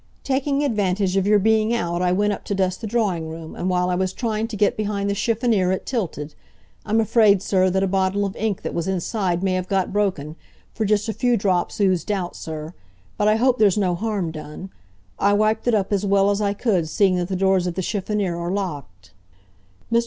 [0.23, 3.69] "Taking advantage of your being out I went up to dust the drawing room, and
[3.69, 6.33] while I was trying to get behind the chiffonnier it tilted.
[6.87, 10.37] I'm afraid, sir, that a bottle of ink that was inside may have got broken,
[10.73, 12.73] for just a few drops oozed out, sir.
[13.15, 14.71] But I hope there's no harm done.
[15.19, 17.83] I wiped it up as well as I could, seeing that the doors of the
[17.83, 19.11] chiffonnier are locked."
[19.93, 19.99] Mr.